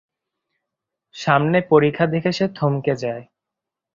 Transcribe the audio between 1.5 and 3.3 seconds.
পরিখা দেখে সে থমকে যায়।